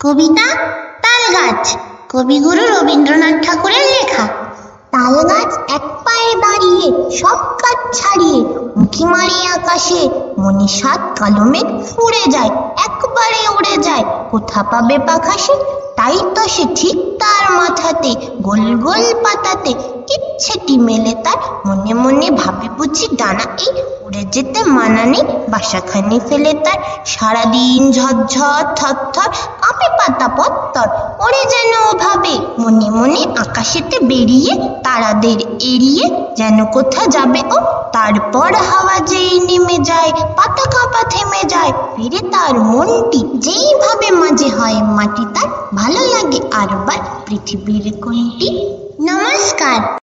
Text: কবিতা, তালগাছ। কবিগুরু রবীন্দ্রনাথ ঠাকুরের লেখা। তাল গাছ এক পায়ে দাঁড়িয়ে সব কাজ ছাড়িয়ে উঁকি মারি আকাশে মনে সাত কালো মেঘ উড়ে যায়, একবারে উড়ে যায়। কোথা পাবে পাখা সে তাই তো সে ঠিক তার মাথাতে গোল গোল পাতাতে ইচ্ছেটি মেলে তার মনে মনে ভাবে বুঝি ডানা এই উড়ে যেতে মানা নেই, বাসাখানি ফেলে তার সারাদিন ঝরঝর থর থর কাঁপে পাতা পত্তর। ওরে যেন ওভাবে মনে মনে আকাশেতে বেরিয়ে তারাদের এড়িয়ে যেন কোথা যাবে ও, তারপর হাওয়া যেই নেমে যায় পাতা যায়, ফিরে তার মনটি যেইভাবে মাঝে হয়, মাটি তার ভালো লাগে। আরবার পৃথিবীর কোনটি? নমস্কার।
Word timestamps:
কবিতা, 0.00 0.46
তালগাছ। 1.02 1.64
কবিগুরু 2.08 2.64
রবীন্দ্রনাথ 2.74 3.36
ঠাকুরের 3.44 3.86
লেখা। 3.94 4.24
তাল 4.90 5.14
গাছ 5.24 5.50
এক 5.76 5.84
পায়ে 6.04 6.32
দাঁড়িয়ে 6.34 6.86
সব 7.10 7.38
কাজ 7.62 7.78
ছাড়িয়ে 7.92 8.40
উঁকি 8.76 9.04
মারি 9.04 9.38
আকাশে 9.56 10.02
মনে 10.38 10.68
সাত 10.68 11.00
কালো 11.18 11.44
মেঘ 11.44 11.68
উড়ে 11.98 12.24
যায়, 12.30 12.50
একবারে 12.86 13.40
উড়ে 13.56 13.74
যায়। 13.82 14.04
কোথা 14.30 14.60
পাবে 14.62 14.96
পাখা 14.98 15.34
সে 15.38 15.54
তাই 16.06 16.20
তো 16.36 16.42
সে 16.48 16.64
ঠিক 16.76 16.96
তার 17.20 17.44
মাথাতে 17.58 18.10
গোল 18.42 18.64
গোল 18.76 19.04
পাতাতে 19.24 19.72
ইচ্ছেটি 20.14 20.74
মেলে 20.78 21.12
তার 21.24 21.38
মনে 21.66 21.92
মনে 21.94 22.28
ভাবে 22.40 22.66
বুঝি 22.76 23.06
ডানা 23.16 23.44
এই 23.58 23.70
উড়ে 24.04 24.22
যেতে 24.34 24.60
মানা 24.76 25.04
নেই, 25.04 25.24
বাসাখানি 25.48 26.16
ফেলে 26.28 26.52
তার 26.64 26.78
সারাদিন 27.06 27.82
ঝরঝর 27.92 28.62
থর 28.78 28.96
থর 29.14 29.30
কাঁপে 29.62 29.88
পাতা 29.98 30.28
পত্তর। 30.38 30.86
ওরে 31.24 31.42
যেন 31.52 31.72
ওভাবে 31.90 32.34
মনে 32.58 32.88
মনে 32.90 33.22
আকাশেতে 33.44 33.96
বেরিয়ে 34.10 34.52
তারাদের 34.84 35.38
এড়িয়ে 35.72 36.06
যেন 36.36 36.56
কোথা 36.66 37.02
যাবে 37.06 37.40
ও, 37.50 37.58
তারপর 37.92 38.50
হাওয়া 38.68 38.96
যেই 39.10 39.32
নেমে 39.40 39.76
যায় 39.80 40.12
পাতা 40.36 40.64
যায়, 41.48 41.72
ফিরে 41.96 42.20
তার 42.32 42.60
মনটি 42.60 43.24
যেইভাবে 43.38 44.10
মাঝে 44.10 44.48
হয়, 44.48 44.82
মাটি 44.82 45.24
তার 45.34 45.48
ভালো 45.74 46.00
লাগে। 46.00 46.40
আরবার 46.50 46.98
পৃথিবীর 47.26 47.92
কোনটি? 48.02 48.48
নমস্কার। 49.00 50.05